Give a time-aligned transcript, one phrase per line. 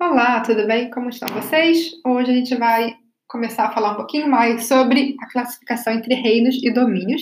[0.00, 0.90] Olá, tudo bem?
[0.90, 1.90] Como estão vocês?
[2.06, 2.96] Hoje a gente vai
[3.26, 7.20] começar a falar um pouquinho mais sobre a classificação entre reinos e domínios.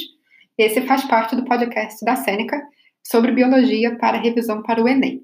[0.59, 2.63] Esse faz parte do podcast da Sêneca
[3.03, 5.23] sobre biologia para revisão para o Enem.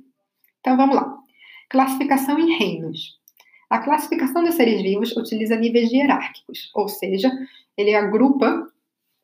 [0.61, 1.15] Então vamos lá.
[1.69, 3.19] Classificação em reinos.
[3.69, 7.31] A classificação dos seres vivos utiliza níveis hierárquicos, ou seja,
[7.77, 8.67] ele agrupa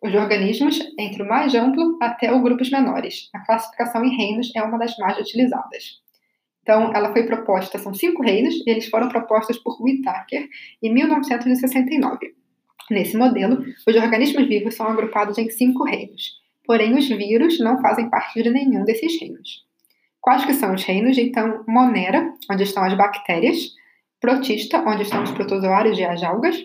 [0.03, 3.31] os organismos entre o mais amplo até os grupos menores.
[3.35, 6.07] A classificação em reinos é uma das mais utilizadas.
[6.69, 10.47] Então, ela foi proposta, são cinco reinos, e eles foram propostos por Whittaker
[10.83, 12.35] em 1969.
[12.91, 16.35] Nesse modelo, os organismos vivos são agrupados em cinco reinos,
[16.67, 19.65] porém os vírus não fazem parte de nenhum desses reinos.
[20.21, 21.17] Quais que são os reinos?
[21.17, 23.75] Então, Monera, onde estão as bactérias,
[24.21, 26.63] Protista, onde estão os protozoários e as algas,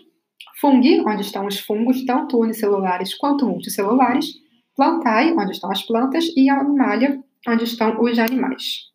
[0.60, 4.34] Fungi, onde estão os fungos, tanto unicelulares quanto multicelulares,
[4.76, 8.93] Plantae, onde estão as plantas, e Animalia, onde estão os animais.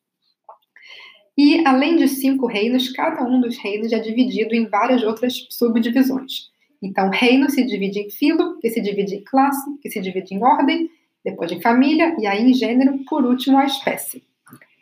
[1.39, 6.51] E, além de cinco reinos, cada um dos reinos é dividido em várias outras subdivisões.
[6.83, 10.43] Então, reino se divide em filo, que se divide em classe, que se divide em
[10.43, 10.91] ordem,
[11.25, 14.25] depois em família, e aí em gênero, por último, a espécie.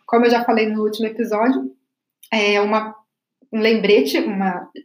[0.07, 1.71] Como eu já falei no último episódio,
[2.33, 2.95] é uma,
[3.53, 4.39] um lembrete, um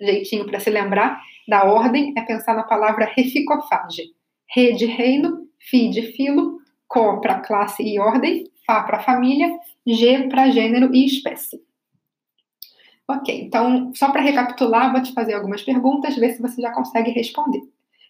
[0.06, 4.12] jeitinho para se lembrar da ordem é pensar na palavra reficofage.
[4.54, 10.28] Re de reino, fi de filo, co para classe e ordem, fa para família, G
[10.30, 11.62] para gênero e espécie.
[13.08, 17.12] Ok, então, só para recapitular, vou te fazer algumas perguntas, ver se você já consegue
[17.12, 17.62] responder.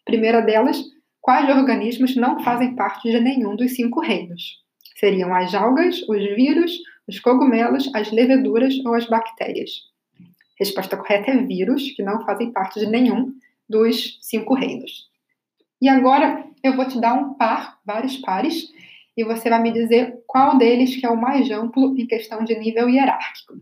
[0.06, 0.84] Primeira delas,
[1.20, 4.62] quais organismos não fazem parte de nenhum dos cinco reinos?
[4.98, 6.78] Seriam as algas, os vírus,
[7.08, 9.72] os cogumelos, as leveduras ou as bactérias?
[10.60, 13.34] Resposta correta é vírus, que não fazem parte de nenhum
[13.68, 15.10] dos cinco reinos.
[15.82, 18.70] E agora eu vou te dar um par, vários pares,
[19.16, 22.58] e você vai me dizer qual deles que é o mais amplo em questão de
[22.58, 23.53] nível hierárquico.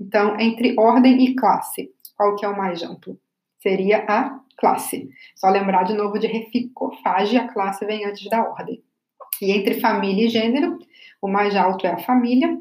[0.00, 3.18] Então, entre ordem e classe, qual que é o mais amplo?
[3.62, 5.08] Seria a classe.
[5.34, 8.82] Só lembrar de novo de reficofage, a classe vem antes da ordem.
[9.40, 10.78] E entre família e gênero,
[11.20, 12.58] o mais alto é a família.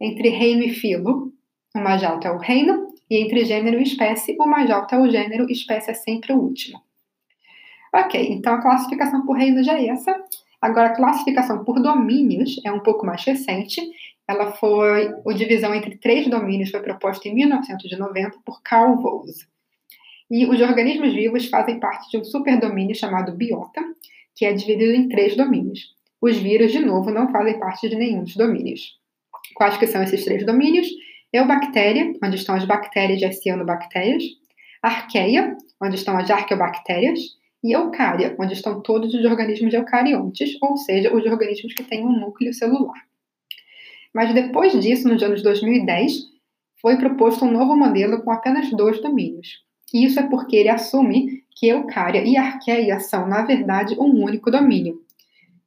[0.00, 1.32] Entre reino e filo,
[1.74, 2.88] o mais alto é o reino.
[3.10, 6.38] E entre gênero e espécie, o mais alto é o gênero, espécie é sempre o
[6.38, 6.80] último.
[7.92, 10.14] Ok, então a classificação por reino já é essa.
[10.60, 13.80] Agora, a classificação por domínios é um pouco mais recente.
[14.28, 19.46] Ela foi, a divisão entre três domínios foi proposta em 1990 por Carl Woese.
[20.30, 23.82] E os organismos vivos fazem parte de um superdomínio chamado biota,
[24.36, 25.94] que é dividido em três domínios.
[26.20, 28.98] Os vírus, de novo, não fazem parte de nenhum dos domínios.
[29.54, 30.86] Quais que são esses três domínios?
[31.32, 34.22] Eubactéria, onde estão as bactérias e as cianobactérias.
[34.82, 41.14] Arqueia, onde estão as arqueobactérias e eucária, onde estão todos os organismos eucariontes, ou seja,
[41.14, 43.00] os organismos que têm um núcleo celular.
[44.14, 46.12] Mas depois disso, nos anos 2010,
[46.80, 49.64] foi proposto um novo modelo com apenas dois domínios.
[49.92, 54.50] E isso é porque ele assume que eucária e arqueia são, na verdade, um único
[54.50, 55.00] domínio.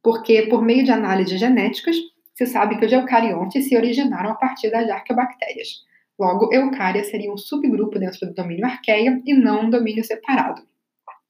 [0.02, 1.96] Porque, por meio de análises genéticas,
[2.34, 5.84] se sabe que os eucariontes se originaram a partir das arqueobactérias.
[6.20, 10.64] Logo, eucária seria um subgrupo dentro do domínio arqueia e não um domínio separado.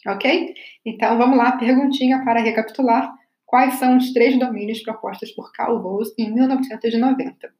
[0.08, 0.54] Ok?
[0.86, 3.14] Então vamos lá, perguntinha para recapitular.
[3.46, 7.54] Quais são os três domínios propostos por Carl Woese em 1990?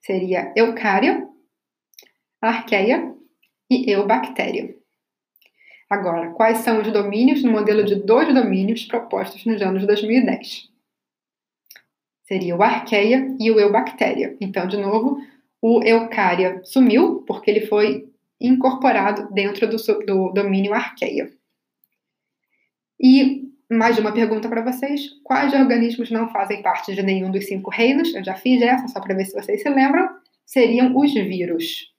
[0.00, 1.26] Seria eucária,
[2.40, 3.14] arqueia
[3.70, 4.76] e eubactéria.
[5.88, 10.68] Agora, quais são os domínios no modelo de dois domínios propostos nos anos 2010?
[12.24, 14.36] Seria o arqueia e o eubactéria.
[14.40, 15.18] Então, de novo,
[15.62, 21.32] o eucária sumiu porque ele foi incorporado dentro do, do domínio arqueia.
[23.00, 27.70] E mais uma pergunta para vocês: quais organismos não fazem parte de nenhum dos cinco
[27.70, 28.14] reinos?
[28.14, 30.08] Eu já fiz essa, só para ver se vocês se lembram.
[30.44, 31.92] Seriam os vírus.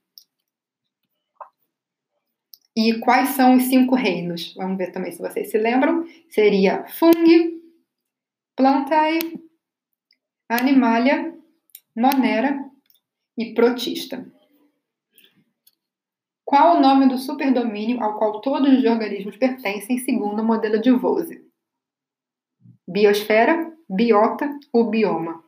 [2.76, 4.54] E quais são os cinco reinos?
[4.56, 6.06] Vamos ver também se vocês se lembram.
[6.30, 7.60] Seria fungi,
[8.56, 9.20] plantae,
[10.48, 11.36] animalia,
[11.96, 12.64] monera
[13.38, 14.26] e protista.
[16.48, 20.90] Qual o nome do superdomínio ao qual todos os organismos pertencem segundo o modelo de
[20.90, 21.42] Woese?
[22.88, 25.44] Biosfera, biota ou bioma?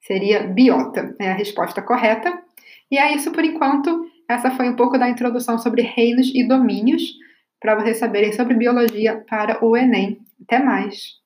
[0.00, 2.42] Seria biota, é a resposta correta.
[2.90, 4.10] E é isso por enquanto.
[4.28, 7.12] Essa foi um pouco da introdução sobre reinos e domínios,
[7.60, 10.18] para vocês saberem sobre biologia para o Enem.
[10.42, 11.23] Até mais!